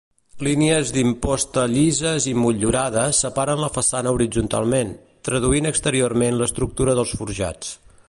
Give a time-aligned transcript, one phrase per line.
[0.45, 4.97] Línies d'imposta llises i motllurades separen la façana horitzontalment,
[5.31, 7.77] traduint exteriorment l'estructura dels forjats.